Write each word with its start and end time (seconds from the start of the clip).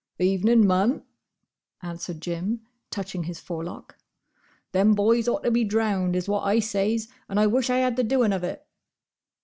"'Evening, 0.17 0.65
mum!" 0.65 1.03
answered 1.83 2.21
Jim, 2.21 2.61
touching 2.89 3.25
his 3.25 3.39
forelock. 3.39 3.99
"Them 4.71 4.95
boys 4.95 5.27
ought 5.27 5.43
to 5.43 5.51
be 5.51 5.63
drownded, 5.63 6.15
is 6.17 6.27
what 6.27 6.41
I 6.41 6.57
says; 6.57 7.07
and 7.29 7.39
I 7.39 7.45
wish 7.45 7.69
I 7.69 7.77
had 7.77 7.97
the 7.97 8.03
doing 8.03 8.33
of 8.33 8.43
it." 8.43 8.65